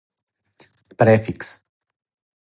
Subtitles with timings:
[0.97, 1.51] префикс